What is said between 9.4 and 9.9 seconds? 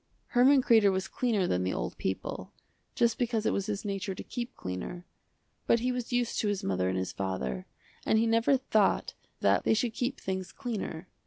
that they